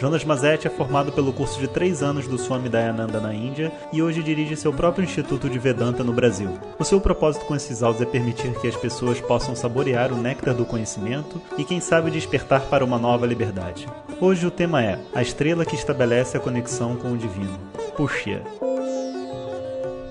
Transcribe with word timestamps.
Jonas 0.00 0.24
Mazetti 0.24 0.66
é 0.66 0.70
formado 0.70 1.12
pelo 1.12 1.30
curso 1.30 1.60
de 1.60 1.68
três 1.68 2.02
anos 2.02 2.26
do 2.26 2.38
Swami 2.38 2.70
Dayananda 2.70 3.20
na 3.20 3.34
Índia 3.34 3.70
e 3.92 4.02
hoje 4.02 4.22
dirige 4.22 4.56
seu 4.56 4.72
próprio 4.72 5.04
Instituto 5.04 5.46
de 5.46 5.58
Vedanta 5.58 6.02
no 6.02 6.10
Brasil. 6.10 6.58
O 6.78 6.84
seu 6.84 6.98
propósito 6.98 7.44
com 7.44 7.54
esses 7.54 7.82
áudios 7.82 8.08
é 8.08 8.10
permitir 8.10 8.58
que 8.58 8.66
as 8.66 8.74
pessoas 8.74 9.20
possam 9.20 9.54
saborear 9.54 10.10
o 10.10 10.16
néctar 10.16 10.54
do 10.54 10.64
conhecimento 10.64 11.38
e, 11.58 11.64
quem 11.66 11.80
sabe, 11.80 12.10
despertar 12.10 12.62
para 12.62 12.82
uma 12.82 12.98
nova 12.98 13.26
liberdade. 13.26 13.86
Hoje 14.18 14.46
o 14.46 14.50
tema 14.50 14.82
é 14.82 14.98
A 15.14 15.20
Estrela 15.20 15.66
que 15.66 15.74
Estabelece 15.74 16.34
a 16.34 16.40
Conexão 16.40 16.96
com 16.96 17.12
o 17.12 17.18
Divino. 17.18 17.58
Puxia. 17.94 18.42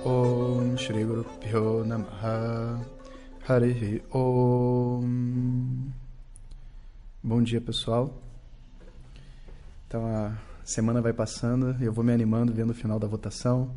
Om 0.05 0.77
Shri 0.77 1.04
Guru 1.04 1.26
Pyo 1.41 1.84
Namaha 1.84 2.80
Harihi 3.48 4.04
Om 4.13 5.90
Bom 7.24 7.41
dia 7.41 7.60
pessoal 7.60 8.29
então 9.89 10.05
a 10.05 10.38
semana 10.63 11.02
vai 11.02 11.11
passando 11.11 11.75
e 11.81 11.85
eu 11.85 11.91
vou 11.91 12.03
me 12.03 12.13
animando 12.13 12.53
vendo 12.53 12.70
o 12.70 12.75
final 12.75 12.99
da 12.99 13.07
votação. 13.07 13.75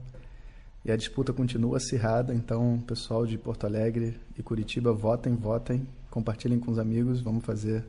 E 0.85 0.93
a 0.93 0.97
disputa 0.97 1.33
continua 1.33 1.79
acirrada, 1.79 2.35
então 2.35 2.79
pessoal 2.87 3.25
de 3.25 3.39
Porto 3.39 3.65
Alegre 3.65 4.21
e 4.37 4.43
Curitiba, 4.43 4.93
votem, 4.93 5.35
votem, 5.35 5.89
compartilhem 6.11 6.61
com 6.61 6.71
os 6.71 6.79
amigos, 6.79 7.23
vamos 7.23 7.47
fazer 7.47 7.83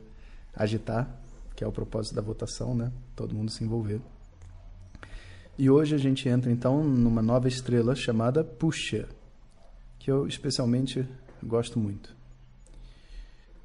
agitar, 0.56 1.06
que 1.54 1.62
é 1.62 1.66
o 1.66 1.72
propósito 1.72 2.14
da 2.14 2.22
votação, 2.22 2.74
né? 2.74 2.90
Todo 3.14 3.34
mundo 3.34 3.50
se 3.50 3.62
envolver. 3.62 4.00
E 5.58 5.68
hoje 5.68 5.94
a 5.94 5.98
gente 5.98 6.26
entra 6.26 6.50
então 6.50 6.82
numa 6.82 7.20
nova 7.20 7.46
estrela 7.46 7.94
chamada 7.94 8.42
Puxa, 8.42 9.06
que 9.98 10.10
eu 10.10 10.26
especialmente 10.26 11.06
gosto 11.42 11.78
muito. 11.78 12.16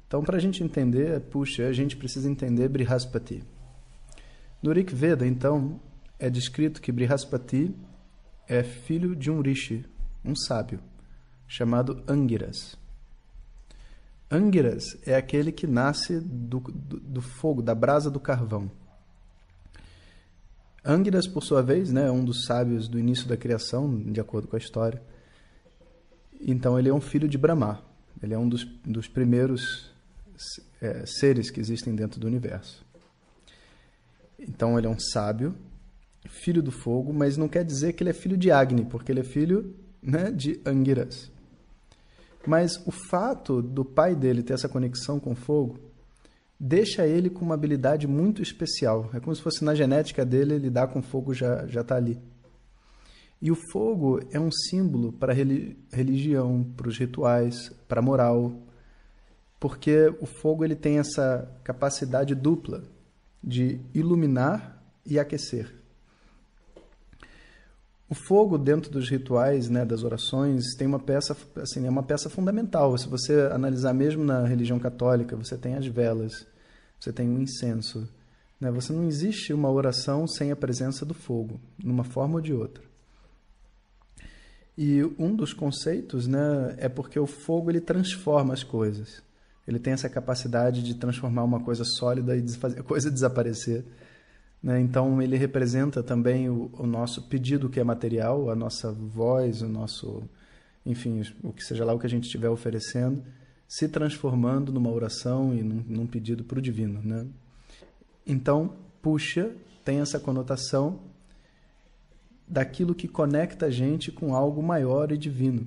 Então, 0.06 0.22
para 0.22 0.36
a 0.36 0.40
gente 0.40 0.62
entender 0.62 1.18
Puxa, 1.18 1.66
a 1.66 1.72
gente 1.72 1.96
precisa 1.96 2.28
entender 2.28 2.68
Brihaspati. 2.68 3.42
No 4.62 4.72
Rig 4.72 4.94
Veda, 4.94 5.26
então, 5.26 5.80
é 6.18 6.28
descrito 6.28 6.82
que 6.82 6.92
Brihaspati 6.92 7.74
é 8.46 8.62
filho 8.62 9.16
de 9.16 9.30
um 9.30 9.40
rishi, 9.40 9.86
um 10.22 10.36
sábio, 10.36 10.80
chamado 11.48 12.04
Angiras. 12.06 12.76
Angiras 14.30 14.84
é 15.06 15.16
aquele 15.16 15.50
que 15.50 15.66
nasce 15.66 16.20
do, 16.20 16.60
do, 16.60 17.00
do 17.00 17.22
fogo, 17.22 17.62
da 17.62 17.74
brasa 17.74 18.10
do 18.10 18.20
carvão. 18.20 18.70
Angiras, 20.84 21.26
por 21.26 21.42
sua 21.42 21.62
vez, 21.62 21.90
né, 21.90 22.08
é 22.08 22.10
um 22.10 22.24
dos 22.24 22.44
sábios 22.44 22.86
do 22.86 22.98
início 22.98 23.26
da 23.26 23.36
criação, 23.36 23.98
de 24.12 24.20
acordo 24.20 24.46
com 24.46 24.56
a 24.56 24.58
história. 24.58 25.02
Então, 26.38 26.78
ele 26.78 26.90
é 26.90 26.94
um 26.94 27.00
filho 27.00 27.28
de 27.28 27.38
Brahma. 27.38 27.82
Ele 28.22 28.34
é 28.34 28.38
um 28.38 28.48
dos, 28.48 28.64
dos 28.84 29.08
primeiros 29.08 29.90
é, 30.80 31.04
seres 31.06 31.50
que 31.50 31.60
existem 31.60 31.94
dentro 31.94 32.20
do 32.20 32.26
universo. 32.26 32.89
Então 34.40 34.78
ele 34.78 34.86
é 34.86 34.90
um 34.90 34.98
sábio, 34.98 35.54
filho 36.28 36.62
do 36.62 36.70
fogo, 36.70 37.12
mas 37.12 37.36
não 37.36 37.48
quer 37.48 37.64
dizer 37.64 37.92
que 37.92 38.02
ele 38.02 38.10
é 38.10 38.14
filho 38.14 38.36
de 38.36 38.50
Agni, 38.50 38.84
porque 38.84 39.12
ele 39.12 39.20
é 39.20 39.24
filho 39.24 39.74
né, 40.02 40.30
de 40.30 40.60
Angiras. 40.64 41.30
Mas 42.46 42.80
o 42.86 42.90
fato 42.90 43.60
do 43.60 43.84
pai 43.84 44.14
dele 44.14 44.42
ter 44.42 44.54
essa 44.54 44.68
conexão 44.68 45.20
com 45.20 45.34
fogo 45.34 45.78
deixa 46.58 47.06
ele 47.06 47.30
com 47.30 47.44
uma 47.44 47.54
habilidade 47.54 48.06
muito 48.06 48.42
especial. 48.42 49.10
É 49.14 49.20
como 49.20 49.34
se 49.34 49.42
fosse 49.42 49.64
na 49.64 49.74
genética 49.74 50.24
dele 50.24 50.58
lidar 50.58 50.88
com 50.88 51.02
fogo 51.02 51.34
já 51.34 51.66
já 51.66 51.82
está 51.82 51.96
ali. 51.96 52.18
E 53.42 53.50
o 53.50 53.56
fogo 53.72 54.20
é 54.30 54.38
um 54.38 54.50
símbolo 54.50 55.12
para 55.12 55.32
religião, 55.32 56.62
para 56.76 56.88
os 56.88 56.98
rituais, 56.98 57.70
para 57.88 58.00
a 58.00 58.02
moral, 58.02 58.52
porque 59.58 60.14
o 60.20 60.26
fogo 60.26 60.62
ele 60.62 60.76
tem 60.76 60.98
essa 60.98 61.50
capacidade 61.64 62.34
dupla 62.34 62.84
de 63.42 63.80
iluminar 63.94 64.82
e 65.04 65.18
aquecer. 65.18 65.80
O 68.08 68.14
fogo 68.14 68.58
dentro 68.58 68.90
dos 68.90 69.08
rituais, 69.08 69.70
né, 69.70 69.84
das 69.84 70.02
orações, 70.02 70.74
tem 70.76 70.84
uma 70.86 70.98
peça, 70.98 71.36
assim, 71.56 71.86
é 71.86 71.88
uma 71.88 72.02
peça 72.02 72.28
fundamental. 72.28 72.98
Se 72.98 73.08
você 73.08 73.48
analisar 73.52 73.94
mesmo 73.94 74.24
na 74.24 74.44
religião 74.44 74.80
católica, 74.80 75.36
você 75.36 75.56
tem 75.56 75.76
as 75.76 75.86
velas, 75.86 76.44
você 76.98 77.12
tem 77.12 77.28
o 77.28 77.40
incenso. 77.40 78.08
Né? 78.60 78.68
Você 78.72 78.92
não 78.92 79.06
existe 79.06 79.52
uma 79.52 79.70
oração 79.70 80.26
sem 80.26 80.50
a 80.50 80.56
presença 80.56 81.06
do 81.06 81.14
fogo, 81.14 81.60
numa 81.82 82.02
forma 82.02 82.34
ou 82.34 82.40
de 82.40 82.52
outra. 82.52 82.82
E 84.76 85.04
um 85.16 85.34
dos 85.36 85.52
conceitos, 85.52 86.26
né, 86.26 86.74
é 86.78 86.88
porque 86.88 87.18
o 87.18 87.28
fogo 87.28 87.70
ele 87.70 87.80
transforma 87.80 88.52
as 88.52 88.64
coisas. 88.64 89.22
Ele 89.70 89.78
tem 89.78 89.92
essa 89.92 90.08
capacidade 90.08 90.82
de 90.82 90.94
transformar 90.94 91.44
uma 91.44 91.60
coisa 91.60 91.84
sólida 91.84 92.36
e 92.36 92.48
fazer 92.50 92.80
a 92.80 92.82
coisa 92.82 93.10
desaparecer. 93.10 93.84
Né? 94.62 94.80
Então, 94.80 95.22
ele 95.22 95.36
representa 95.36 96.02
também 96.02 96.50
o, 96.50 96.70
o, 96.74 96.86
nosso 96.86 97.22
pedido 97.28 97.70
que 97.70 97.78
é 97.78 97.84
material, 97.84 98.50
a 98.50 98.56
nossa 98.56 98.92
voz, 98.92 99.62
o 99.62 99.68
nosso, 99.68 100.22
enfim, 100.84 101.22
o 101.42 101.52
que 101.52 101.64
seja 101.64 101.84
lá 101.84 101.94
o 101.94 101.98
que 101.98 102.06
a 102.06 102.10
gente 102.10 102.24
estiver 102.24 102.48
oferecendo, 102.48 103.22
se 103.68 103.88
transformando 103.88 104.72
numa 104.72 104.90
oração 104.90 105.54
e 105.54 105.62
num, 105.62 105.84
num 105.86 106.06
pedido 106.06 106.44
para 106.44 106.58
o 106.58 106.62
divino. 106.62 107.00
Né? 107.02 107.26
Então, 108.26 108.74
puxa 109.00 109.50
tem 109.84 110.00
essa 110.00 110.20
conotação 110.20 111.00
daquilo 112.46 112.94
que 112.94 113.08
conecta 113.08 113.66
a 113.66 113.70
gente 113.70 114.10
com 114.10 114.34
algo 114.34 114.62
maior 114.62 115.10
e 115.12 115.16
divino, 115.16 115.66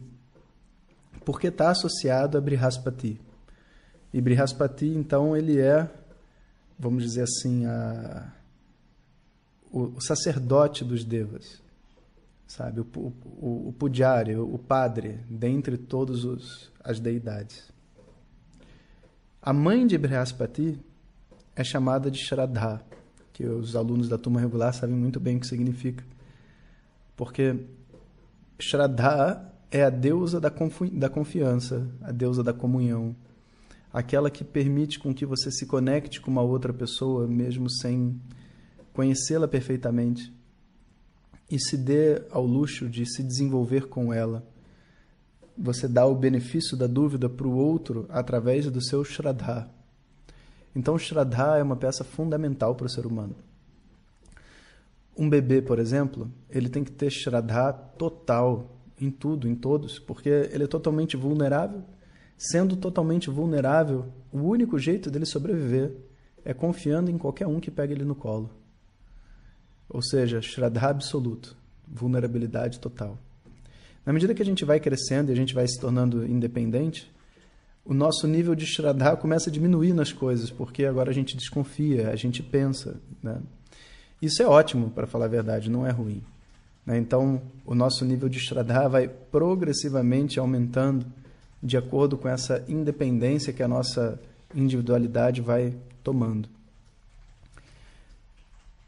porque 1.26 1.48
está 1.48 1.72
associado 1.72 2.38
a 2.38 2.42
Brihaspati, 2.42 3.20
e 4.14 4.22
Brihaspati, 4.22 4.86
então, 4.86 5.36
ele 5.36 5.60
é, 5.60 5.90
vamos 6.78 7.04
dizer 7.04 7.24
assim, 7.24 7.66
a, 7.66 8.32
o, 9.72 9.96
o 9.96 10.02
sacerdote 10.02 10.86
dos 10.86 11.04
devas, 11.04 11.60
sabe? 12.46 12.82
O, 12.82 12.86
o, 12.96 13.70
o 13.70 13.74
pujari, 13.74 14.36
o 14.36 14.60
padre, 14.60 15.20
dentre 15.28 15.78
todas 15.78 16.70
as 16.84 17.00
deidades. 17.00 17.72
A 19.42 19.52
mãe 19.52 19.88
de 19.88 19.98
Brihaspati 19.98 20.80
é 21.56 21.64
chamada 21.64 22.12
de 22.12 22.20
Shraddha, 22.20 22.82
que 23.34 23.46
os 23.46 23.76
alunos 23.76 24.08
da 24.08 24.18
turma 24.18 24.40
regular 24.40 24.74
sabem 24.74 24.96
muito 24.96 25.20
bem 25.20 25.38
o 25.38 25.40
que 25.40 25.48
significa. 25.48 26.04
Porque 27.16 27.66
Shraddha 28.60 29.52
é 29.72 29.84
a 29.84 29.90
deusa 29.90 30.40
da, 30.40 30.52
confi 30.52 30.92
da 30.92 31.10
confiança, 31.10 31.88
a 32.02 32.12
deusa 32.12 32.44
da 32.44 32.54
comunhão, 32.54 33.16
aquela 33.94 34.32
que 34.32 34.44
permite 34.44 34.98
com 34.98 35.14
que 35.14 35.24
você 35.24 35.52
se 35.52 35.68
conecte 35.68 36.20
com 36.20 36.32
uma 36.32 36.42
outra 36.42 36.74
pessoa, 36.74 37.28
mesmo 37.28 37.70
sem 37.70 38.20
conhecê-la 38.92 39.48
perfeitamente, 39.48 40.34
e 41.50 41.60
se 41.60 41.78
dê 41.78 42.24
ao 42.32 42.44
luxo 42.44 42.90
de 42.90 43.06
se 43.06 43.22
desenvolver 43.22 43.88
com 43.88 44.12
ela. 44.12 44.44
Você 45.56 45.88
dá 45.88 46.08
o 46.08 46.16
benefício 46.16 46.76
da 46.76 46.88
dúvida 46.88 47.30
para 47.30 47.48
o 47.48 47.56
outro 47.56 48.08
através 48.10 48.66
do 48.72 48.82
seu 48.82 49.04
Shraddha. 49.04 49.70
Então, 50.76 50.98
Shraddha 50.98 51.58
é 51.60 51.64
uma 51.64 51.76
peça 51.76 52.04
fundamental 52.04 52.74
para 52.74 52.88
o 52.88 52.90
ser 52.90 53.06
humano. 53.06 53.36
Um 55.16 55.30
bebê, 55.30 55.62
por 55.62 55.78
exemplo, 55.78 56.32
ele 56.50 56.70
tem 56.70 56.84
que 56.84 56.92
ter 56.92 57.12
Shraddha 57.12 57.72
total 57.72 58.76
em 59.00 59.12
tudo, 59.12 59.48
em 59.48 59.54
todos, 59.54 60.00
porque 60.00 60.30
ele 60.30 60.64
é 60.64 60.68
totalmente 60.68 61.16
vulnerável 61.16 61.84
Sendo 62.38 62.76
totalmente 62.76 63.30
vulnerável, 63.30 64.06
o 64.32 64.40
único 64.40 64.78
jeito 64.78 65.10
dele 65.10 65.26
sobreviver 65.26 65.92
é 66.44 66.54
confiando 66.54 67.10
em 67.10 67.18
qualquer 67.18 67.48
um 67.48 67.60
que 67.60 67.72
pega 67.72 67.94
ele 67.94 68.04
no 68.04 68.16
colo. 68.16 68.50
Ou 69.90 70.02
seja, 70.02 70.42
Shraddha 70.42 70.88
absoluto, 70.88 71.56
vulnerabilidade 71.88 72.80
total. 72.80 73.18
Na 74.06 74.12
medida 74.12 74.34
que 74.34 74.42
a 74.42 74.46
gente 74.46 74.66
vai 74.66 74.80
crescendo 74.80 75.30
e 75.30 75.34
a 75.34 75.36
gente 75.36 75.54
vai 75.54 75.68
se 75.68 75.80
tornando 75.80 76.26
independente, 76.26 77.10
o 77.86 77.94
nosso 77.94 78.28
nível 78.28 78.56
de 78.56 78.66
Shraddha 78.66 79.16
começa 79.16 79.50
a 79.50 79.54
diminuir 79.54 79.94
nas 79.94 80.12
coisas, 80.12 80.50
porque 80.50 80.86
agora 80.86 81.12
a 81.12 81.14
gente 81.14 81.38
desconfia, 81.38 82.10
a 82.10 82.16
gente 82.16 82.42
pensa. 82.42 82.96
Né? 83.22 83.38
Isso 84.22 84.42
é 84.42 84.48
ótimo, 84.48 84.90
para 84.90 85.08
falar 85.08 85.26
a 85.26 85.30
verdade, 85.30 85.70
não 85.70 85.86
é 85.86 85.92
ruim. 85.92 86.24
Né? 86.86 86.98
Então, 86.98 87.42
o 87.66 87.76
nosso 87.76 88.04
nível 88.04 88.28
de 88.28 88.40
Shraddha 88.40 88.88
vai 88.88 89.08
progressivamente 89.08 90.40
aumentando 90.40 91.06
de 91.64 91.78
acordo 91.78 92.18
com 92.18 92.28
essa 92.28 92.66
independência 92.68 93.54
que 93.54 93.64
a 93.64 93.68
nossa 93.68 94.20
individualidade 94.54 95.40
vai 95.40 95.74
tomando. 96.04 96.50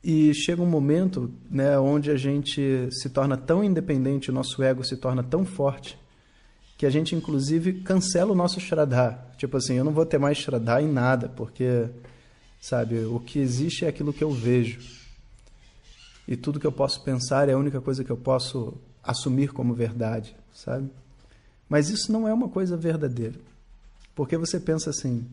E 0.04 0.34
chega 0.34 0.62
um 0.62 0.68
momento 0.68 1.32
né, 1.50 1.80
onde 1.80 2.12
a 2.12 2.18
gente 2.18 2.90
se 2.92 3.10
torna 3.10 3.38
tão 3.38 3.64
independente, 3.64 4.30
o 4.30 4.34
nosso 4.34 4.62
ego 4.62 4.84
se 4.84 4.98
torna 4.98 5.24
tão 5.24 5.46
forte, 5.46 5.98
que 6.78 6.86
a 6.86 6.90
gente 6.90 7.16
inclusive 7.16 7.82
cancela 7.82 8.34
o 8.34 8.36
nosso 8.36 8.60
Shraddha. 8.60 9.18
Tipo 9.38 9.58
assim, 9.58 9.76
eu 9.76 9.86
não 9.86 9.94
vou 9.94 10.06
ter 10.06 10.20
mais 10.20 10.38
Shraddha 10.38 10.82
em 10.82 10.92
nada, 10.92 11.30
porque 11.30 11.90
sabe? 12.62 13.00
O 13.06 13.20
que 13.20 13.40
existe 13.40 13.86
é 13.86 13.88
aquilo 13.88 14.14
que 14.14 14.24
eu 14.24 14.32
vejo. 14.32 14.80
E 16.28 16.36
tudo 16.36 16.60
que 16.60 16.68
eu 16.68 16.72
posso 16.72 17.04
pensar 17.04 17.48
é 17.48 17.54
a 17.54 17.58
única 17.58 17.80
coisa 17.80 18.04
que 18.04 18.12
eu 18.12 18.18
posso 18.18 18.74
assumir 19.02 19.54
como 19.54 19.74
verdade, 19.74 20.36
sabe? 20.54 20.90
Mas 21.68 21.90
isso 21.90 22.12
não 22.12 22.28
é 22.28 22.34
uma 22.34 22.50
coisa 22.50 22.78
verdadeira. 22.78 23.40
Porque 24.14 24.38
você 24.38 24.60
pensa 24.60 24.90
assim, 24.90 25.26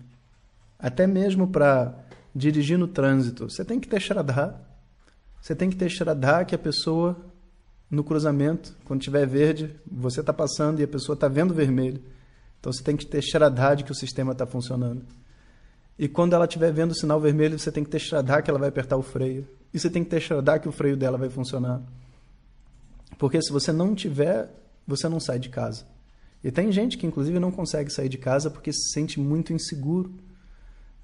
até 0.78 1.06
mesmo 1.06 1.46
para 1.46 1.94
dirigir 2.34 2.78
no 2.78 2.88
trânsito, 2.88 3.50
você 3.50 3.64
tem 3.64 3.78
que 3.78 3.88
ter 3.88 4.00
Shraddha. 4.00 4.60
Você 5.40 5.54
tem 5.54 5.70
que 5.70 5.76
ter 5.76 5.88
Shraddha 5.88 6.44
que 6.44 6.54
a 6.54 6.58
pessoa 6.58 7.16
no 7.90 8.02
cruzamento, 8.02 8.74
quando 8.86 9.02
tiver 9.02 9.26
verde, 9.26 9.76
você 9.86 10.20
está 10.20 10.32
passando 10.32 10.80
e 10.80 10.82
a 10.82 10.88
pessoa 10.88 11.14
está 11.14 11.28
vendo 11.28 11.52
vermelho. 11.52 12.02
Então 12.58 12.72
você 12.72 12.82
tem 12.82 12.96
que 12.96 13.06
ter 13.06 13.20
Shraddha 13.20 13.74
de 13.76 13.84
que 13.84 13.92
o 13.92 13.94
sistema 13.94 14.32
está 14.32 14.46
funcionando. 14.46 15.04
E 15.98 16.08
quando 16.08 16.32
ela 16.32 16.46
estiver 16.46 16.72
vendo 16.72 16.92
o 16.92 16.94
sinal 16.94 17.20
vermelho, 17.20 17.58
você 17.58 17.70
tem 17.70 17.84
que 17.84 17.90
ter 17.90 17.98
Shraddha 17.98 18.40
que 18.40 18.48
ela 18.48 18.58
vai 18.58 18.70
apertar 18.70 18.96
o 18.96 19.02
freio. 19.02 19.46
E 19.74 19.78
você 19.78 19.90
tem 19.90 20.02
que 20.02 20.08
ter 20.08 20.20
Shraddha 20.20 20.58
que 20.58 20.68
o 20.68 20.72
freio 20.72 20.96
dela 20.96 21.18
vai 21.18 21.28
funcionar. 21.28 21.82
Porque 23.18 23.40
se 23.42 23.52
você 23.52 23.72
não 23.72 23.94
tiver, 23.94 24.48
você 24.86 25.06
não 25.06 25.20
sai 25.20 25.38
de 25.38 25.50
casa. 25.50 25.84
E 26.42 26.50
tem 26.50 26.72
gente 26.72 26.98
que, 26.98 27.06
inclusive, 27.06 27.38
não 27.38 27.52
consegue 27.52 27.90
sair 27.90 28.08
de 28.08 28.18
casa 28.18 28.50
porque 28.50 28.72
se 28.72 28.92
sente 28.92 29.20
muito 29.20 29.52
inseguro. 29.52 30.12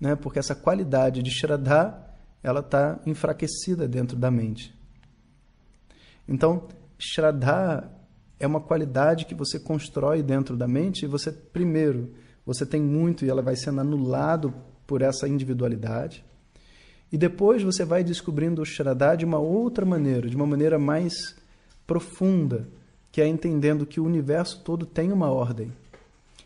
Né? 0.01 0.17
Porque 0.17 0.39
essa 0.39 0.55
qualidade 0.55 1.23
de 1.23 1.31
Shraddha 1.31 2.07
ela 2.43 2.61
está 2.61 3.01
enfraquecida 3.07 3.89
dentro 3.89 4.17
da 4.17 4.31
mente. 4.31 4.75
Então, 6.29 6.69
Shraddha 6.99 7.91
é 8.39 8.47
uma 8.47 8.61
qualidade 8.61 9.25
que 9.25 9.35
você 9.35 9.59
constrói 9.59 10.23
dentro 10.23 10.57
da 10.57 10.69
mente 10.69 11.05
e 11.05 11.09
você, 11.09 11.33
primeiro, 11.33 12.13
você 12.47 12.65
tem 12.65 12.81
muito 12.81 13.25
e 13.25 13.31
ela 13.31 13.43
vai 13.43 13.57
sendo 13.57 13.81
anulado 13.81 14.55
por 14.87 15.03
essa 15.03 15.29
individualidade. 15.29 16.25
E 17.11 17.17
depois 17.17 17.63
você 17.63 17.85
vai 17.85 18.05
descobrindo 18.05 18.63
o 18.63 18.65
Shraddha 18.67 19.17
de 19.17 19.25
uma 19.25 19.39
outra 19.39 19.85
maneira, 19.85 20.29
de 20.29 20.37
uma 20.37 20.47
maneira 20.47 20.79
mais 20.79 21.15
profunda, 21.87 22.69
que 23.19 23.23
é 23.23 23.27
entendendo 23.27 23.85
que 23.85 23.99
o 23.99 24.05
universo 24.05 24.61
todo 24.61 24.87
tem 24.87 25.11
uma 25.11 25.29
ordem. 25.29 25.73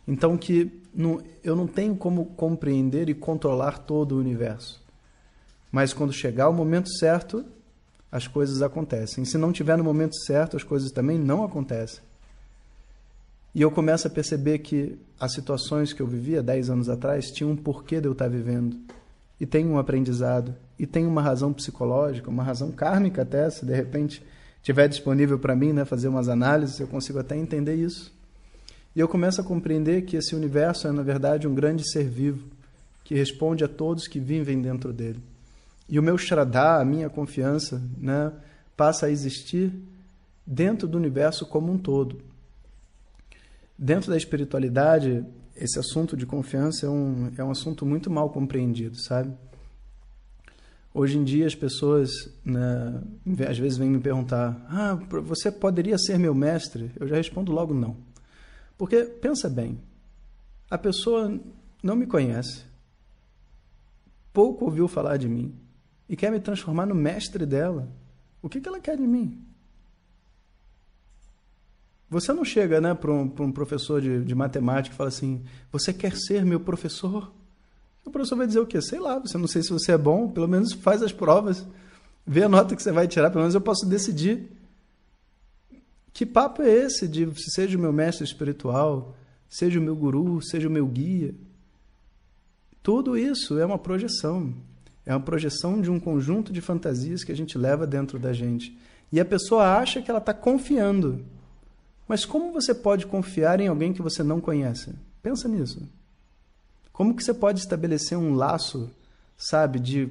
Então 0.09 0.39
que 0.39 0.73
não, 0.95 1.21
eu 1.45 1.55
não 1.55 1.67
tenho 1.67 1.95
como 1.95 2.25
compreender 2.25 3.11
e 3.11 3.15
controlar 3.15 3.81
todo 3.81 4.13
o 4.13 4.19
universo. 4.19 4.83
Mas 5.71 5.93
quando 5.93 6.15
chegar 6.15 6.49
o 6.49 6.53
momento 6.55 6.89
certo, 6.89 7.45
as 8.11 8.27
coisas 8.27 8.63
acontecem. 8.63 9.23
Se 9.27 9.37
não 9.37 9.53
tiver 9.53 9.77
no 9.77 9.85
momento 9.85 10.17
certo, 10.25 10.57
as 10.57 10.63
coisas 10.63 10.91
também 10.91 11.19
não 11.19 11.45
acontecem. 11.45 12.03
E 13.55 13.61
eu 13.61 13.71
começo 13.71 14.07
a 14.07 14.11
perceber 14.11 14.61
que 14.61 14.99
as 15.21 15.35
situações 15.35 15.93
que 15.93 16.01
eu 16.01 16.07
vivia 16.07 16.43
10 16.43 16.71
anos 16.71 16.89
atrás 16.89 17.31
tinham 17.31 17.51
um 17.51 17.57
porquê 17.57 18.01
de 18.01 18.09
eu 18.09 18.13
estar 18.13 18.29
vivendo. 18.29 18.79
E 19.39 19.45
tem 19.45 19.67
um 19.67 19.77
aprendizado. 19.77 20.55
E 20.79 20.87
tem 20.87 21.07
uma 21.07 21.21
razão 21.21 21.53
psicológica, 21.53 22.31
uma 22.31 22.43
razão 22.43 22.73
kármica 22.73 23.21
até, 23.21 23.51
se 23.51 23.67
de 23.67 23.75
repente 23.75 24.25
tiver 24.63 24.89
disponível 24.89 25.39
para 25.39 25.57
mim, 25.57 25.73
né, 25.73 25.85
fazer 25.85 26.09
umas 26.09 26.29
análises, 26.29 26.79
eu 26.79 26.87
consigo 26.87 27.19
até 27.19 27.37
entender 27.37 27.75
isso. 27.75 28.13
E 28.95 29.01
eu 29.01 29.09
começo 29.09 29.41
a 29.41 29.45
compreender 29.45 30.03
que 30.03 30.17
esse 30.17 30.35
universo 30.35 30.87
é, 30.87 30.93
na 30.93 31.03
verdade, 31.03 31.49
um 31.49 31.55
grande 31.55 31.91
ser 31.91 32.05
vivo 32.05 32.49
que 33.05 33.15
responde 33.15 33.65
a 33.65 33.69
todos 33.69 34.07
que 34.07 34.21
vivem 34.21 34.61
dentro 34.61 34.93
dele. 34.93 35.21
E 35.89 35.99
o 35.99 36.03
meu 36.03 36.17
Shraddha, 36.17 36.81
a 36.81 36.85
minha 36.85 37.11
confiança, 37.11 37.83
né, 37.99 38.33
passa 38.77 39.07
a 39.07 39.11
existir 39.11 39.73
dentro 40.47 40.87
do 40.87 40.97
universo 40.97 41.47
como 41.47 41.73
um 41.73 41.79
todo. 41.79 42.21
Dentro 43.77 44.11
da 44.11 44.17
espiritualidade, 44.17 45.25
esse 45.57 45.79
assunto 45.79 46.17
de 46.17 46.25
confiança 46.25 46.87
é 46.87 46.89
um, 46.89 47.33
é 47.37 47.43
um 47.43 47.51
assunto 47.51 47.85
muito 47.85 48.11
mal 48.11 48.31
compreendido, 48.31 48.97
sabe? 48.97 49.33
Hoje 50.95 51.17
em 51.17 51.25
dia 51.25 51.47
as 51.47 51.55
pessoas, 51.55 52.11
né, 52.45 53.03
às 53.49 53.59
vezes 53.59 53.79
vêm 53.79 53.91
me 53.91 54.01
perguntar: 54.01 54.65
"Ah, 54.69 54.95
você 55.23 55.51
poderia 55.51 55.97
ser 55.99 56.19
meu 56.19 56.35
mestre?" 56.35 56.91
Eu 57.01 57.09
já 57.09 57.17
respondo 57.17 57.51
logo 57.53 57.73
não. 57.73 57.97
Porque 58.77 59.05
pensa 59.05 59.49
bem, 59.49 59.79
a 60.71 60.77
pessoa 60.77 61.41
não 61.83 61.97
me 61.97 62.07
conhece, 62.07 62.65
pouco 64.33 64.65
ouviu 64.65 64.89
falar 64.89 65.17
de 65.17 65.29
mim 65.29 65.55
e 66.09 66.17
quer 66.17 66.31
me 66.31 66.41
transformar 66.41 66.87
no 66.87 66.95
mestre 66.95 67.47
dela. 67.47 67.89
O 68.43 68.49
que, 68.49 68.61
que 68.61 68.69
ela 68.69 68.81
quer 68.81 68.97
de 68.97 69.07
mim? 69.07 69.43
Você 72.11 72.31
não 72.35 72.45
chega 72.45 72.79
né, 72.79 72.93
para 72.93 73.11
um, 73.11 73.33
um, 73.41 73.51
professor 73.51 73.99
de, 73.99 74.23
de, 74.23 74.35
matemática 74.35 74.95
e 74.95 74.97
fala 74.99 75.09
assim: 75.09 75.43
Você 75.71 75.95
quer 75.95 76.15
ser 76.15 76.45
meu 76.45 76.61
professor? 76.61 77.33
O 78.05 78.11
professor 78.11 78.37
vai 78.37 78.47
dizer 78.47 78.61
o 78.61 78.67
quê? 78.67 78.81
Sei 78.81 78.99
lá, 78.99 79.19
você 79.19 79.39
não 79.39 79.47
sei 79.47 79.63
se 79.63 79.71
você 79.71 79.93
é 79.93 79.99
bom, 79.99 80.29
pelo 80.29 80.49
menos 80.49 80.73
faz 80.73 81.03
as 81.03 81.13
provas, 81.13 81.67
vê 82.27 82.43
a 82.43 82.49
nota 82.49 82.75
que 82.75 82.83
você 82.83 82.93
vai 82.93 83.07
tirar, 83.07 83.31
pelo 83.31 83.43
menos 83.43 83.55
eu 83.55 83.61
posso 83.61 83.87
decidir. 83.87 84.51
Que 86.13 86.27
papo 86.27 86.63
é 86.63 86.71
esse 86.71 87.09
de 87.09 87.29
seja 87.51 87.79
o 87.79 87.81
meu 87.81 87.93
mestre 87.93 88.25
espiritual, 88.25 89.15
seja 89.49 89.79
o 89.79 89.83
meu 89.83 89.97
guru, 89.97 90.43
seja 90.43 90.69
o 90.69 90.71
meu 90.71 90.87
guia? 90.87 91.35
Tudo 92.83 93.17
isso 93.17 93.59
é 93.59 93.65
uma 93.65 93.79
projeção. 93.79 94.53
É 95.07 95.15
uma 95.15 95.21
projeção 95.21 95.81
de 95.81 95.91
um 95.91 95.99
conjunto 95.99 96.53
de 96.53 96.61
fantasias 96.61 97.25
que 97.25 97.33
a 97.33 97.37
gente 97.37 97.57
leva 97.57 97.87
dentro 97.87 98.19
da 98.19 98.33
gente. 98.33 98.77
E 99.11 99.19
a 99.19 99.25
pessoa 99.25 99.79
acha 99.79 100.03
que 100.03 100.11
ela 100.11 100.21
está 100.21 100.35
confiando 100.35 101.25
mas 102.13 102.27
como 102.27 102.53
você 102.53 102.75
pode 102.75 103.07
confiar 103.07 103.59
em 103.59 103.69
alguém 103.69 103.93
que 103.93 104.03
você 104.03 104.23
não 104.23 104.39
conhece? 104.39 104.95
Pensa 105.23 105.49
nisso. 105.49 105.81
Como 106.93 107.15
que 107.15 107.25
você 107.25 107.33
pode 107.33 107.61
estabelecer 107.61 108.19
um 108.19 108.35
laço, 108.35 108.91
sabe, 109.37 109.79
de 109.79 110.11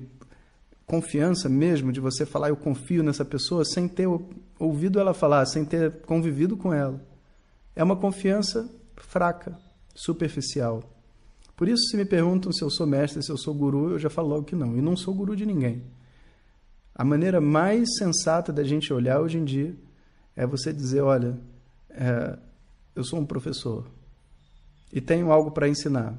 confiança 0.86 1.48
mesmo, 1.48 1.92
de 1.92 2.00
você 2.00 2.26
falar 2.26 2.50
eu 2.50 2.58
confio 2.58 3.04
nessa 3.04 3.24
pessoa 3.24 3.64
sem 3.64 3.88
ter 3.88 4.08
ouvido 4.60 5.00
ela 5.00 5.14
falar, 5.14 5.46
sem 5.46 5.64
ter 5.64 6.02
convivido 6.02 6.58
com 6.58 6.74
ela? 6.74 7.02
É 7.76 7.84
uma 7.84 7.96
confiança 7.96 8.70
fraca, 8.98 9.58
superficial. 9.96 10.84
Por 11.56 11.70
isso, 11.70 11.84
se 11.90 11.96
me 11.98 12.06
perguntam 12.06 12.52
se 12.52 12.64
eu 12.64 12.70
sou 12.70 12.88
mestre, 12.88 13.22
se 13.22 13.32
eu 13.32 13.38
sou 13.38 13.54
guru, 13.54 13.92
eu 13.92 14.00
já 14.00 14.10
falo 14.10 14.30
logo 14.30 14.44
que 14.44 14.56
não. 14.56 14.76
E 14.76 14.82
não 14.82 14.98
sou 14.98 15.14
guru 15.14 15.36
de 15.36 15.46
ninguém. 15.46 15.84
A 16.96 17.04
maneira 17.04 17.40
mais 17.40 17.98
sensata 17.98 18.52
da 18.52 18.64
gente 18.64 18.92
olhar 18.92 19.22
hoje 19.22 19.38
em 19.38 19.46
dia 19.46 19.76
é 20.36 20.46
você 20.46 20.74
dizer: 20.74 21.02
olha, 21.02 21.38
é, 21.90 22.38
eu 22.96 23.04
sou 23.04 23.20
um 23.20 23.26
professor 23.26 23.86
e 24.92 25.00
tenho 25.00 25.32
algo 25.32 25.52
para 25.52 25.70
ensinar. 25.70 26.16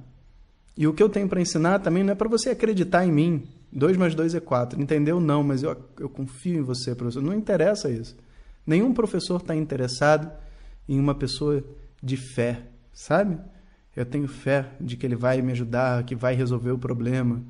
E 0.76 0.86
o 0.86 0.92
que 0.92 1.02
eu 1.02 1.08
tenho 1.08 1.28
para 1.28 1.40
ensinar 1.40 1.80
também 1.80 2.02
não 2.02 2.12
é 2.12 2.14
para 2.14 2.28
você 2.28 2.50
acreditar 2.50 3.04
em 3.06 3.12
mim. 3.12 3.48
2 3.72 3.96
mais 3.96 4.14
2 4.14 4.34
é 4.34 4.40
4. 4.40 4.80
Entendeu? 4.80 5.20
Não, 5.20 5.42
mas 5.42 5.62
eu, 5.62 5.76
eu 5.98 6.08
confio 6.08 6.58
em 6.58 6.62
você, 6.62 6.94
professor. 6.94 7.22
Não 7.22 7.34
interessa 7.34 7.90
isso. 7.90 8.16
Nenhum 8.66 8.92
professor 8.92 9.40
está 9.40 9.54
interessado 9.54 10.30
em 10.88 10.98
uma 10.98 11.14
pessoa 11.14 11.62
de 12.02 12.16
fé, 12.16 12.62
sabe? 12.92 13.38
Eu 13.94 14.06
tenho 14.06 14.26
fé 14.26 14.70
de 14.80 14.96
que 14.96 15.04
ele 15.04 15.16
vai 15.16 15.40
me 15.42 15.52
ajudar, 15.52 16.04
que 16.04 16.14
vai 16.14 16.34
resolver 16.34 16.70
o 16.70 16.78
problema. 16.78 17.42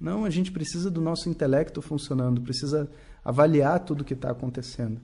Não, 0.00 0.24
a 0.24 0.30
gente 0.30 0.52
precisa 0.52 0.90
do 0.90 1.00
nosso 1.00 1.28
intelecto 1.28 1.80
funcionando, 1.80 2.40
precisa 2.40 2.88
avaliar 3.24 3.80
tudo 3.80 4.02
o 4.02 4.04
que 4.04 4.14
está 4.14 4.30
acontecendo. 4.30 5.00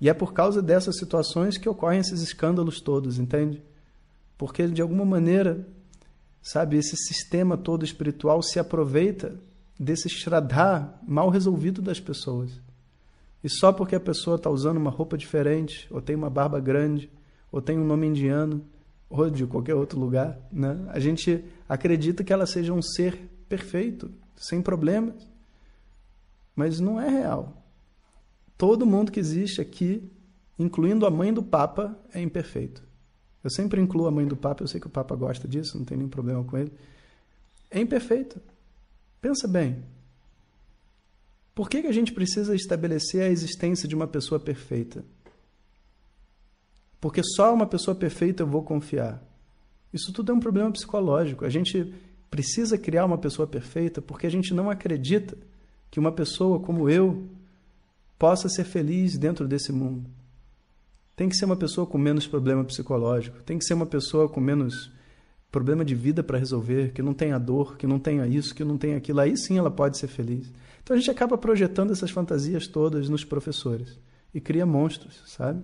E 0.00 0.08
é 0.08 0.14
por 0.14 0.32
causa 0.32 0.62
dessas 0.62 0.98
situações 0.98 1.58
que 1.58 1.68
ocorrem 1.68 2.00
esses 2.00 2.20
escândalos 2.22 2.80
todos, 2.80 3.18
entende? 3.18 3.62
Porque 4.36 4.66
de 4.66 4.82
alguma 4.82 5.04
maneira, 5.04 5.66
sabe, 6.44 6.76
esse 6.76 6.94
sistema 6.94 7.56
todo 7.56 7.86
espiritual 7.86 8.42
se 8.42 8.58
aproveita 8.58 9.34
desse 9.80 10.10
shraddha 10.10 10.92
mal 11.02 11.30
resolvido 11.30 11.80
das 11.80 11.98
pessoas. 11.98 12.60
E 13.42 13.48
só 13.48 13.72
porque 13.72 13.96
a 13.96 14.00
pessoa 14.00 14.36
está 14.36 14.50
usando 14.50 14.76
uma 14.76 14.90
roupa 14.90 15.16
diferente, 15.16 15.88
ou 15.90 16.02
tem 16.02 16.14
uma 16.14 16.28
barba 16.28 16.60
grande, 16.60 17.10
ou 17.50 17.62
tem 17.62 17.78
um 17.78 17.84
nome 17.84 18.06
indiano, 18.06 18.62
ou 19.08 19.30
de 19.30 19.46
qualquer 19.46 19.74
outro 19.74 19.98
lugar, 19.98 20.38
né? 20.52 20.78
a 20.88 21.00
gente 21.00 21.42
acredita 21.68 22.22
que 22.22 22.32
ela 22.32 22.46
seja 22.46 22.72
um 22.72 22.82
ser 22.82 23.18
perfeito, 23.48 24.10
sem 24.36 24.60
problemas. 24.60 25.26
Mas 26.54 26.78
não 26.78 27.00
é 27.00 27.08
real. 27.08 27.64
Todo 28.56 28.86
mundo 28.86 29.10
que 29.10 29.18
existe 29.18 29.60
aqui, 29.60 30.10
incluindo 30.58 31.06
a 31.06 31.10
mãe 31.10 31.32
do 31.32 31.42
Papa, 31.42 31.98
é 32.12 32.20
imperfeito. 32.20 32.82
Eu 33.44 33.50
sempre 33.50 33.78
incluo 33.78 34.06
a 34.06 34.10
mãe 34.10 34.26
do 34.26 34.36
Papa, 34.36 34.64
eu 34.64 34.66
sei 34.66 34.80
que 34.80 34.86
o 34.86 34.90
Papa 34.90 35.14
gosta 35.14 35.46
disso, 35.46 35.76
não 35.76 35.84
tem 35.84 35.98
nenhum 35.98 36.08
problema 36.08 36.42
com 36.42 36.56
ele. 36.56 36.72
É 37.70 37.78
imperfeito. 37.78 38.40
Pensa 39.20 39.46
bem. 39.46 39.84
Por 41.54 41.68
que, 41.68 41.82
que 41.82 41.86
a 41.86 41.92
gente 41.92 42.12
precisa 42.12 42.54
estabelecer 42.54 43.22
a 43.22 43.28
existência 43.28 43.86
de 43.86 43.94
uma 43.94 44.06
pessoa 44.06 44.40
perfeita? 44.40 45.04
Porque 47.00 47.22
só 47.22 47.52
uma 47.52 47.66
pessoa 47.66 47.94
perfeita 47.94 48.42
eu 48.42 48.46
vou 48.46 48.62
confiar. 48.62 49.22
Isso 49.92 50.10
tudo 50.10 50.32
é 50.32 50.34
um 50.34 50.40
problema 50.40 50.72
psicológico. 50.72 51.44
A 51.44 51.50
gente 51.50 51.94
precisa 52.30 52.78
criar 52.78 53.04
uma 53.04 53.18
pessoa 53.18 53.46
perfeita 53.46 54.00
porque 54.00 54.26
a 54.26 54.30
gente 54.30 54.54
não 54.54 54.70
acredita 54.70 55.36
que 55.90 56.00
uma 56.00 56.10
pessoa 56.10 56.58
como 56.58 56.88
eu 56.88 57.28
possa 58.18 58.48
ser 58.48 58.64
feliz 58.64 59.18
dentro 59.18 59.46
desse 59.46 59.70
mundo. 59.70 60.10
Tem 61.16 61.28
que 61.28 61.36
ser 61.36 61.44
uma 61.44 61.56
pessoa 61.56 61.86
com 61.86 61.96
menos 61.96 62.26
problema 62.26 62.64
psicológico, 62.64 63.42
tem 63.42 63.58
que 63.58 63.64
ser 63.64 63.74
uma 63.74 63.86
pessoa 63.86 64.28
com 64.28 64.40
menos 64.40 64.90
problema 65.50 65.84
de 65.84 65.94
vida 65.94 66.22
para 66.22 66.36
resolver, 66.36 66.92
que 66.92 67.00
não 67.00 67.14
tenha 67.14 67.38
dor, 67.38 67.76
que 67.76 67.86
não 67.86 68.00
tenha 68.00 68.26
isso, 68.26 68.52
que 68.52 68.64
não 68.64 68.76
tenha 68.76 68.96
aquilo, 68.96 69.20
aí 69.20 69.36
sim 69.36 69.56
ela 69.56 69.70
pode 69.70 69.98
ser 69.98 70.08
feliz. 70.08 70.52
Então 70.82 70.96
a 70.96 70.98
gente 70.98 71.10
acaba 71.10 71.38
projetando 71.38 71.92
essas 71.92 72.10
fantasias 72.10 72.66
todas 72.66 73.08
nos 73.08 73.24
professores 73.24 73.96
e 74.34 74.40
cria 74.40 74.66
monstros, 74.66 75.22
sabe? 75.26 75.62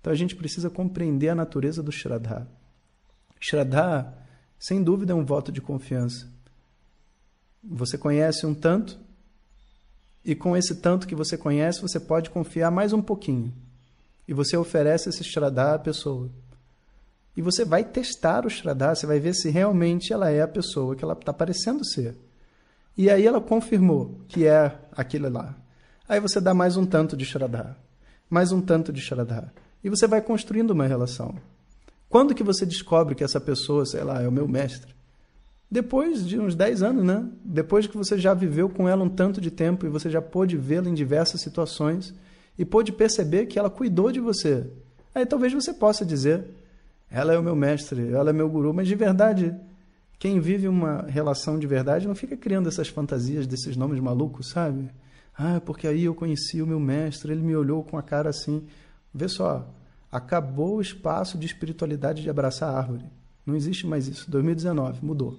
Então 0.00 0.12
a 0.12 0.16
gente 0.16 0.36
precisa 0.36 0.70
compreender 0.70 1.30
a 1.30 1.34
natureza 1.34 1.82
do 1.82 1.90
Shraddha. 1.90 2.46
Shraddha, 3.40 4.14
sem 4.56 4.80
dúvida, 4.80 5.12
é 5.12 5.16
um 5.16 5.24
voto 5.24 5.50
de 5.50 5.60
confiança. 5.60 6.32
Você 7.64 7.98
conhece 7.98 8.46
um 8.46 8.54
tanto, 8.54 8.96
e 10.24 10.36
com 10.36 10.56
esse 10.56 10.76
tanto 10.76 11.08
que 11.08 11.16
você 11.16 11.36
conhece, 11.36 11.82
você 11.82 11.98
pode 11.98 12.30
confiar 12.30 12.70
mais 12.70 12.92
um 12.92 13.02
pouquinho. 13.02 13.52
E 14.28 14.34
você 14.34 14.56
oferece 14.56 15.08
esse 15.08 15.22
Shraddha 15.22 15.74
à 15.74 15.78
pessoa. 15.78 16.30
E 17.36 17.42
você 17.42 17.64
vai 17.64 17.84
testar 17.84 18.46
o 18.46 18.50
Shraddha, 18.50 18.94
você 18.94 19.06
vai 19.06 19.20
ver 19.20 19.34
se 19.34 19.50
realmente 19.50 20.12
ela 20.12 20.30
é 20.30 20.40
a 20.40 20.48
pessoa 20.48 20.96
que 20.96 21.04
ela 21.04 21.12
está 21.12 21.32
parecendo 21.32 21.84
ser. 21.84 22.16
E 22.96 23.10
aí 23.10 23.26
ela 23.26 23.40
confirmou 23.40 24.20
que 24.26 24.46
é 24.46 24.74
aquilo 24.92 25.28
lá. 25.28 25.54
Aí 26.08 26.18
você 26.18 26.40
dá 26.40 26.54
mais 26.54 26.76
um 26.76 26.86
tanto 26.86 27.16
de 27.16 27.24
Shraddha, 27.24 27.76
mais 28.28 28.52
um 28.52 28.60
tanto 28.60 28.92
de 28.92 29.00
Shraddha. 29.00 29.52
E 29.84 29.90
você 29.90 30.06
vai 30.06 30.22
construindo 30.22 30.70
uma 30.70 30.86
relação. 30.86 31.34
Quando 32.08 32.34
que 32.34 32.42
você 32.42 32.64
descobre 32.64 33.14
que 33.14 33.22
essa 33.22 33.40
pessoa, 33.40 33.84
sei 33.84 34.02
lá, 34.02 34.22
é 34.22 34.28
o 34.28 34.32
meu 34.32 34.48
mestre? 34.48 34.94
Depois 35.70 36.26
de 36.26 36.38
uns 36.38 36.54
10 36.54 36.82
anos, 36.82 37.04
né? 37.04 37.28
Depois 37.44 37.86
que 37.86 37.96
você 37.96 38.16
já 38.16 38.32
viveu 38.32 38.68
com 38.68 38.88
ela 38.88 39.04
um 39.04 39.08
tanto 39.08 39.40
de 39.40 39.50
tempo 39.50 39.84
e 39.84 39.90
você 39.90 40.08
já 40.08 40.22
pôde 40.22 40.56
vê-la 40.56 40.88
em 40.88 40.94
diversas 40.94 41.40
situações 41.40 42.14
e 42.58 42.64
pôde 42.64 42.92
perceber 42.92 43.46
que 43.46 43.58
ela 43.58 43.70
cuidou 43.70 44.10
de 44.10 44.20
você. 44.20 44.66
Aí 45.14 45.24
talvez 45.24 45.52
você 45.52 45.72
possa 45.72 46.04
dizer: 46.04 46.44
ela 47.10 47.32
é 47.32 47.38
o 47.38 47.42
meu 47.42 47.56
mestre, 47.56 48.12
ela 48.12 48.30
é 48.30 48.32
meu 48.32 48.48
guru, 48.48 48.72
mas 48.74 48.88
de 48.88 48.94
verdade, 48.94 49.54
quem 50.18 50.40
vive 50.40 50.68
uma 50.68 51.02
relação 51.02 51.58
de 51.58 51.66
verdade 51.66 52.06
não 52.06 52.14
fica 52.14 52.36
criando 52.36 52.68
essas 52.68 52.88
fantasias 52.88 53.46
desses 53.46 53.76
nomes 53.76 54.00
malucos, 54.00 54.50
sabe? 54.50 54.90
Ah, 55.36 55.60
porque 55.60 55.86
aí 55.86 56.04
eu 56.04 56.14
conheci 56.14 56.62
o 56.62 56.66
meu 56.66 56.80
mestre, 56.80 57.32
ele 57.32 57.42
me 57.42 57.54
olhou 57.54 57.84
com 57.84 57.98
a 57.98 58.02
cara 58.02 58.30
assim. 58.30 58.66
Vê 59.12 59.28
só, 59.28 59.68
acabou 60.10 60.76
o 60.76 60.80
espaço 60.80 61.36
de 61.36 61.46
espiritualidade 61.46 62.22
de 62.22 62.30
abraçar 62.30 62.70
a 62.70 62.78
árvore. 62.78 63.04
Não 63.44 63.54
existe 63.54 63.86
mais 63.86 64.08
isso. 64.08 64.30
2019 64.30 65.04
mudou. 65.04 65.38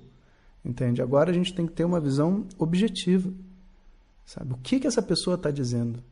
Entende? 0.64 1.02
Agora 1.02 1.32
a 1.32 1.34
gente 1.34 1.54
tem 1.54 1.66
que 1.66 1.74
ter 1.74 1.84
uma 1.84 2.00
visão 2.00 2.46
objetiva. 2.58 3.32
Sabe? 4.26 4.54
O 4.54 4.58
que, 4.58 4.80
que 4.80 4.88
essa 4.88 5.02
pessoa 5.02 5.36
está 5.36 5.50
dizendo? 5.50 6.04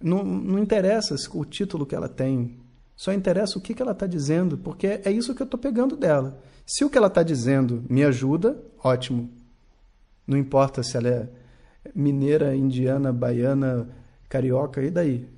Não, 0.00 0.22
não 0.24 0.58
interessa 0.58 1.14
o 1.34 1.44
título 1.44 1.86
que 1.86 1.94
ela 1.94 2.08
tem. 2.08 2.58
Só 2.94 3.12
interessa 3.12 3.58
o 3.58 3.60
que, 3.60 3.74
que 3.74 3.82
ela 3.82 3.92
está 3.92 4.06
dizendo, 4.06 4.56
porque 4.56 5.00
é 5.04 5.10
isso 5.10 5.34
que 5.34 5.42
eu 5.42 5.44
estou 5.44 5.60
pegando 5.60 5.96
dela. 5.96 6.40
Se 6.66 6.84
o 6.84 6.90
que 6.90 6.96
ela 6.96 7.06
está 7.06 7.22
dizendo 7.22 7.84
me 7.88 8.02
ajuda, 8.04 8.60
ótimo. 8.82 9.30
Não 10.26 10.36
importa 10.36 10.82
se 10.82 10.96
ela 10.96 11.08
é 11.08 11.28
mineira, 11.94 12.56
indiana, 12.56 13.12
baiana, 13.12 13.88
carioca, 14.28 14.82
e 14.82 14.90
daí? 14.90 15.28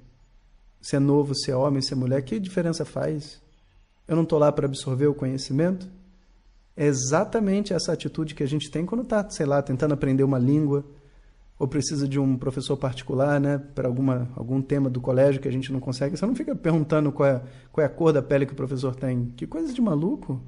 Se 0.80 0.96
é 0.96 0.98
novo, 0.98 1.34
se 1.34 1.50
é 1.50 1.56
homem, 1.56 1.82
se 1.82 1.92
é 1.92 1.96
mulher, 1.96 2.22
que 2.22 2.38
diferença 2.38 2.84
faz? 2.84 3.40
Eu 4.06 4.16
não 4.16 4.22
estou 4.22 4.38
lá 4.38 4.50
para 4.50 4.66
absorver 4.66 5.06
o 5.06 5.14
conhecimento? 5.14 5.88
É 6.76 6.86
exatamente 6.86 7.74
essa 7.74 7.92
atitude 7.92 8.34
que 8.34 8.42
a 8.42 8.46
gente 8.46 8.70
tem 8.70 8.86
quando 8.86 9.02
está, 9.02 9.28
sei 9.28 9.44
lá, 9.44 9.60
tentando 9.60 9.94
aprender 9.94 10.22
uma 10.22 10.38
língua 10.38 10.84
ou 11.58 11.66
precisa 11.66 12.06
de 12.06 12.20
um 12.20 12.36
professor 12.36 12.76
particular, 12.76 13.40
né, 13.40 13.58
para 13.58 13.88
alguma 13.88 14.28
algum 14.36 14.62
tema 14.62 14.88
do 14.88 15.00
colégio 15.00 15.40
que 15.40 15.48
a 15.48 15.52
gente 15.52 15.72
não 15.72 15.80
consegue. 15.80 16.16
Você 16.16 16.24
não 16.24 16.34
fica 16.34 16.54
perguntando 16.54 17.10
qual 17.10 17.28
é, 17.28 17.42
qual 17.72 17.82
é 17.82 17.86
a 17.86 17.90
cor 17.90 18.12
da 18.12 18.22
pele 18.22 18.46
que 18.46 18.52
o 18.52 18.56
professor 18.56 18.94
tem. 18.94 19.32
Que 19.36 19.46
coisa 19.46 19.72
de 19.72 19.80
maluco. 19.80 20.40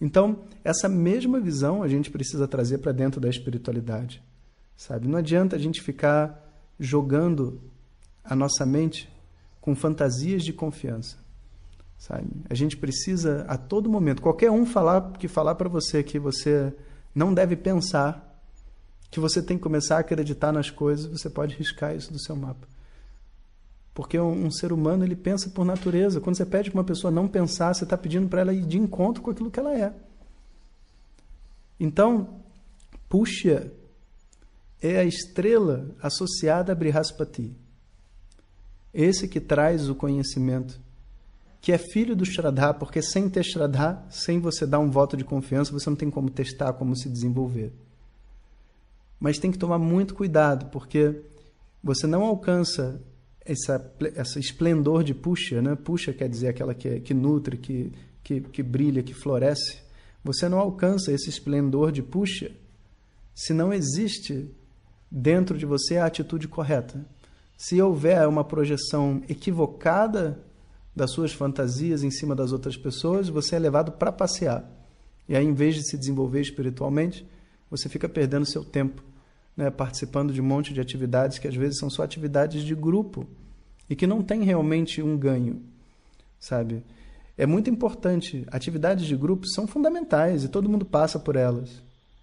Então, 0.00 0.40
essa 0.64 0.88
mesma 0.88 1.38
visão 1.38 1.82
a 1.82 1.88
gente 1.88 2.10
precisa 2.10 2.48
trazer 2.48 2.78
para 2.78 2.90
dentro 2.90 3.20
da 3.20 3.28
espiritualidade, 3.28 4.22
sabe? 4.76 5.06
Não 5.06 5.18
adianta 5.18 5.54
a 5.54 5.58
gente 5.58 5.80
ficar 5.80 6.42
jogando 6.80 7.60
a 8.24 8.34
nossa 8.34 8.64
mente 8.66 9.08
com 9.60 9.76
fantasias 9.76 10.42
de 10.42 10.52
confiança. 10.52 11.16
Sabe? 11.96 12.26
A 12.50 12.54
gente 12.54 12.76
precisa 12.76 13.44
a 13.46 13.56
todo 13.56 13.88
momento, 13.88 14.22
qualquer 14.22 14.50
um 14.50 14.66
falar 14.66 15.12
que 15.12 15.28
falar 15.28 15.54
para 15.54 15.68
você 15.68 16.02
que 16.02 16.18
você 16.18 16.74
não 17.14 17.32
deve 17.32 17.54
pensar, 17.54 18.31
que 19.12 19.20
você 19.20 19.42
tem 19.42 19.58
que 19.58 19.62
começar 19.62 19.98
a 19.98 20.00
acreditar 20.00 20.52
nas 20.52 20.70
coisas, 20.70 21.06
você 21.06 21.28
pode 21.28 21.54
riscar 21.54 21.94
isso 21.94 22.10
do 22.10 22.18
seu 22.18 22.34
mapa. 22.34 22.66
Porque 23.92 24.18
um, 24.18 24.46
um 24.46 24.50
ser 24.50 24.72
humano 24.72 25.04
ele 25.04 25.14
pensa 25.14 25.50
por 25.50 25.66
natureza. 25.66 26.18
Quando 26.18 26.34
você 26.34 26.46
pede 26.46 26.70
para 26.70 26.80
uma 26.80 26.84
pessoa 26.84 27.10
não 27.10 27.28
pensar, 27.28 27.74
você 27.74 27.84
está 27.84 27.96
pedindo 27.96 28.26
para 28.26 28.40
ela 28.40 28.54
ir 28.54 28.64
de 28.64 28.78
encontro 28.78 29.22
com 29.22 29.30
aquilo 29.30 29.50
que 29.50 29.60
ela 29.60 29.78
é. 29.78 29.92
Então, 31.78 32.40
Puxa 33.06 33.70
é 34.80 34.98
a 34.98 35.04
estrela 35.04 35.94
associada 36.00 36.72
a 36.72 36.74
Brihaspati. 36.74 37.54
Esse 38.94 39.28
que 39.28 39.40
traz 39.40 39.90
o 39.90 39.94
conhecimento 39.94 40.80
que 41.60 41.70
é 41.70 41.76
filho 41.76 42.16
do 42.16 42.24
Shraddha, 42.24 42.72
porque 42.72 43.02
sem 43.02 43.28
ter 43.28 43.44
Shraddha, 43.44 44.02
sem 44.08 44.40
você 44.40 44.66
dar 44.66 44.78
um 44.78 44.90
voto 44.90 45.18
de 45.18 45.24
confiança, 45.24 45.70
você 45.70 45.90
não 45.90 45.96
tem 45.96 46.10
como 46.10 46.30
testar, 46.30 46.72
como 46.72 46.96
se 46.96 47.10
desenvolver. 47.10 47.74
Mas 49.22 49.38
tem 49.38 49.52
que 49.52 49.58
tomar 49.58 49.78
muito 49.78 50.16
cuidado, 50.16 50.66
porque 50.72 51.14
você 51.80 52.08
não 52.08 52.24
alcança 52.24 53.00
essa, 53.44 53.94
esse 54.16 54.40
esplendor 54.40 55.04
de 55.04 55.14
puxa, 55.14 55.62
né? 55.62 55.76
Puxa 55.76 56.12
quer 56.12 56.28
dizer 56.28 56.48
aquela 56.48 56.74
que, 56.74 56.98
que 56.98 57.14
nutre, 57.14 57.56
que, 57.56 57.92
que, 58.20 58.40
que 58.40 58.64
brilha, 58.64 59.00
que 59.00 59.14
floresce. 59.14 59.78
Você 60.24 60.48
não 60.48 60.58
alcança 60.58 61.12
esse 61.12 61.30
esplendor 61.30 61.92
de 61.92 62.02
puxa 62.02 62.50
se 63.32 63.54
não 63.54 63.72
existe 63.72 64.50
dentro 65.08 65.56
de 65.56 65.66
você 65.66 65.98
a 65.98 66.06
atitude 66.06 66.48
correta. 66.48 67.06
Se 67.56 67.80
houver 67.80 68.26
uma 68.26 68.42
projeção 68.42 69.22
equivocada 69.28 70.40
das 70.96 71.12
suas 71.12 71.32
fantasias 71.32 72.02
em 72.02 72.10
cima 72.10 72.34
das 72.34 72.50
outras 72.50 72.76
pessoas, 72.76 73.28
você 73.28 73.54
é 73.54 73.60
levado 73.60 73.92
para 73.92 74.10
passear. 74.10 74.68
E 75.28 75.36
aí, 75.36 75.46
em 75.46 75.54
vez 75.54 75.76
de 75.76 75.88
se 75.88 75.96
desenvolver 75.96 76.40
espiritualmente, 76.40 77.24
você 77.70 77.88
fica 77.88 78.08
perdendo 78.08 78.44
seu 78.44 78.64
tempo, 78.64 79.11
né, 79.56 79.70
participando 79.70 80.32
de 80.32 80.40
um 80.40 80.44
monte 80.44 80.72
de 80.72 80.80
atividades 80.80 81.38
que 81.38 81.48
às 81.48 81.54
vezes 81.54 81.78
são 81.78 81.90
só 81.90 82.02
atividades 82.02 82.62
de 82.62 82.74
grupo 82.74 83.26
e 83.88 83.94
que 83.94 84.06
não 84.06 84.22
tem 84.22 84.42
realmente 84.42 85.02
um 85.02 85.16
ganho, 85.16 85.62
sabe? 86.38 86.82
É 87.36 87.46
muito 87.46 87.68
importante. 87.70 88.46
Atividades 88.50 89.06
de 89.06 89.16
grupo 89.16 89.46
são 89.46 89.66
fundamentais 89.66 90.44
e 90.44 90.48
todo 90.48 90.68
mundo 90.68 90.84
passa 90.84 91.18
por 91.18 91.36
elas. 91.36 91.82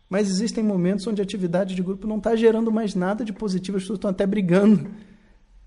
Mas 0.10 0.30
existem 0.30 0.64
momentos 0.64 1.06
onde 1.06 1.22
a 1.22 1.24
atividade 1.24 1.76
de 1.76 1.84
grupo 1.84 2.08
não 2.08 2.18
está 2.18 2.36
gerando 2.36 2.72
mais 2.72 2.96
nada 2.96 3.24
de 3.24 3.32
positivo, 3.32 3.78
as 3.78 3.84
pessoas 3.84 3.98
estão 3.98 4.10
até 4.10 4.26
brigando. 4.26 4.90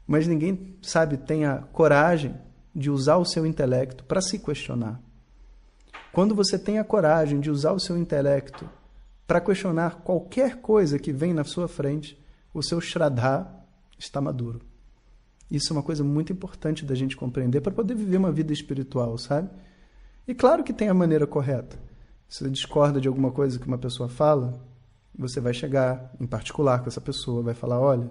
Mas 0.07 0.27
ninguém, 0.27 0.75
sabe, 0.83 1.17
tem 1.17 1.45
a 1.45 1.59
coragem 1.59 2.35
de 2.75 2.91
usar 2.91 3.17
o 3.19 3.25
seu 3.25 3.47
intelecto 3.47 4.05
para 4.05 4.21
se 4.21 4.39
questionar. 4.39 5.01
Quando 6.13 6.35
você 6.35 6.59
tem 6.59 6.79
a 6.79 6.85
coragem 6.85 7.41
de 7.41 7.51
usar 7.51 7.73
o 7.73 7.79
seu 7.79 7.97
intelecto 7.97 8.69
para 9.33 9.41
questionar 9.41 10.03
qualquer 10.03 10.61
coisa 10.61 10.99
que 10.99 11.11
vem 11.11 11.33
na 11.33 11.43
sua 11.43 11.67
frente, 11.67 12.23
o 12.53 12.63
seu 12.63 12.83
Shraddha 12.83 13.51
está 13.99 14.21
maduro. 14.21 14.61
Isso 15.51 15.73
é 15.73 15.77
uma 15.77 15.83
coisa 15.83 16.05
muito 16.05 16.31
importante 16.31 16.85
da 16.85 16.95
gente 16.95 17.17
compreender 17.17 17.63
para 17.63 17.73
poder 17.73 17.95
viver 17.95 18.19
uma 18.19 18.31
vida 18.31 18.53
espiritual, 18.53 19.17
sabe? 19.17 19.49
E 20.29 20.35
claro 20.35 20.63
que 20.63 20.71
tem 20.71 20.91
a 20.91 20.93
maneira 20.93 21.27
correta. 21.27 21.79
Se 22.29 22.45
você 22.45 22.51
discorda 22.51 23.01
de 23.01 23.09
alguma 23.09 23.31
coisa 23.31 23.59
que 23.59 23.67
uma 23.67 23.79
pessoa 23.79 24.07
fala, 24.07 24.53
você 25.19 25.41
vai 25.41 25.55
chegar 25.55 26.15
em 26.21 26.27
particular 26.27 26.83
com 26.83 26.89
essa 26.89 27.01
pessoa, 27.01 27.43
vai 27.43 27.55
falar: 27.55 27.81
olha, 27.81 28.11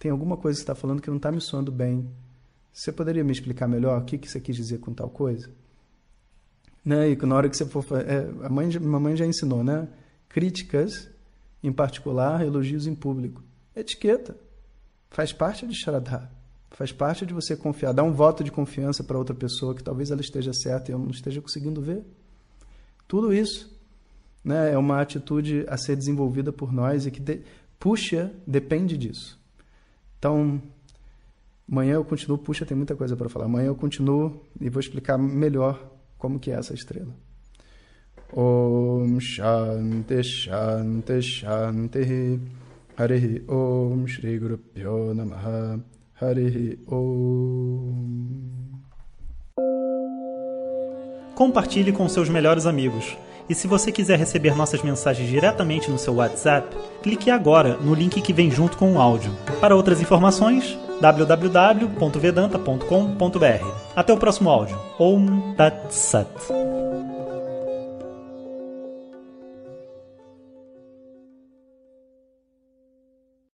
tem 0.00 0.10
alguma 0.10 0.36
coisa 0.36 0.58
que 0.58 0.64
está 0.64 0.74
falando 0.74 1.00
que 1.00 1.10
não 1.10 1.18
está 1.18 1.30
me 1.30 1.40
soando 1.40 1.70
bem. 1.70 2.10
Você 2.72 2.90
poderia 2.90 3.22
me 3.22 3.30
explicar 3.30 3.68
melhor 3.68 4.00
o 4.02 4.04
que, 4.04 4.18
que 4.18 4.28
você 4.28 4.40
quis 4.40 4.56
dizer 4.56 4.78
com 4.78 4.92
tal 4.92 5.10
coisa? 5.10 5.48
Né? 6.84 7.10
E 7.10 7.16
na 7.24 7.36
hora 7.36 7.48
que 7.48 7.56
você 7.56 7.64
for. 7.66 7.84
É, 8.00 8.28
a 8.44 8.48
mãe, 8.48 8.68
mamãe 8.80 9.14
já 9.14 9.24
ensinou, 9.24 9.62
né? 9.62 9.86
Críticas 10.36 11.08
em 11.62 11.72
particular, 11.72 12.44
elogios 12.44 12.86
em 12.86 12.94
público. 12.94 13.42
Etiqueta. 13.74 14.36
Faz 15.08 15.32
parte 15.32 15.66
de 15.66 15.74
Shraddha. 15.74 16.30
Faz 16.72 16.92
parte 16.92 17.24
de 17.24 17.32
você 17.32 17.56
confiar, 17.56 17.94
dar 17.94 18.02
um 18.02 18.12
voto 18.12 18.44
de 18.44 18.52
confiança 18.52 19.02
para 19.02 19.16
outra 19.16 19.34
pessoa 19.34 19.74
que 19.74 19.82
talvez 19.82 20.10
ela 20.10 20.20
esteja 20.20 20.52
certa 20.52 20.90
e 20.90 20.92
eu 20.92 20.98
não 20.98 21.08
esteja 21.08 21.40
conseguindo 21.40 21.80
ver. 21.80 22.04
Tudo 23.08 23.32
isso 23.32 23.74
né, 24.44 24.74
é 24.74 24.76
uma 24.76 25.00
atitude 25.00 25.64
a 25.68 25.78
ser 25.78 25.96
desenvolvida 25.96 26.52
por 26.52 26.70
nós 26.70 27.06
e 27.06 27.10
que 27.10 27.18
de, 27.18 27.40
puxa, 27.78 28.30
depende 28.46 28.98
disso. 28.98 29.40
Então, 30.18 30.60
Amanhã 31.66 31.94
eu 31.94 32.04
continuo, 32.04 32.36
puxa, 32.36 32.66
tem 32.66 32.76
muita 32.76 32.94
coisa 32.94 33.16
para 33.16 33.30
falar. 33.30 33.46
Amanhã 33.46 33.68
eu 33.68 33.74
continuo 33.74 34.44
e 34.60 34.68
vou 34.68 34.80
explicar 34.80 35.16
melhor 35.16 35.82
como 36.18 36.38
que 36.38 36.50
é 36.50 36.54
essa 36.56 36.74
estrela. 36.74 37.25
Harihi 42.98 43.42
Om 43.48 44.06
Shri 44.06 44.38
Guru 44.38 44.58
Pyo 44.58 45.14
Namaha 45.14 45.80
Harihi 46.20 46.78
Om 46.86 48.46
compartilhe 51.36 51.92
com 51.92 52.08
seus 52.08 52.28
melhores 52.28 52.66
amigos. 52.66 53.16
E 53.48 53.54
se 53.54 53.68
você 53.68 53.92
quiser 53.92 54.18
receber 54.18 54.56
nossas 54.56 54.82
mensagens 54.82 55.28
diretamente 55.28 55.88
no 55.88 55.98
seu 55.98 56.14
WhatsApp, 56.14 56.76
clique 57.02 57.30
agora 57.30 57.76
no 57.76 57.94
link 57.94 58.20
que 58.20 58.32
vem 58.32 58.50
junto 58.50 58.76
com 58.76 58.94
o 58.94 59.00
áudio. 59.00 59.30
Para 59.60 59.76
outras 59.76 60.00
informações, 60.00 60.76
www.vedanta.com.br. 61.00 63.66
Até 63.94 64.12
o 64.12 64.18
próximo 64.18 64.50
áudio. 64.50 64.76
Om 64.98 65.54
Tat 65.54 65.90
Sat. 65.90 66.75